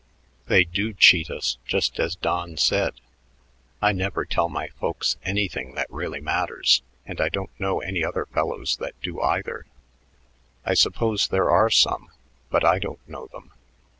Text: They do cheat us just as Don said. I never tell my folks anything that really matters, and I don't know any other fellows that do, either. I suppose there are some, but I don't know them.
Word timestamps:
They 0.47 0.63
do 0.63 0.93
cheat 0.93 1.29
us 1.29 1.59
just 1.63 1.99
as 1.99 2.15
Don 2.15 2.57
said. 2.57 2.95
I 3.83 3.91
never 3.91 4.25
tell 4.25 4.49
my 4.49 4.69
folks 4.69 5.15
anything 5.23 5.75
that 5.75 5.91
really 5.91 6.19
matters, 6.19 6.81
and 7.05 7.21
I 7.21 7.29
don't 7.29 7.51
know 7.59 7.81
any 7.81 8.03
other 8.03 8.25
fellows 8.25 8.77
that 8.77 8.99
do, 9.03 9.21
either. 9.21 9.67
I 10.65 10.73
suppose 10.73 11.27
there 11.27 11.51
are 11.51 11.69
some, 11.69 12.09
but 12.49 12.65
I 12.65 12.79
don't 12.79 13.07
know 13.07 13.27
them. 13.27 13.51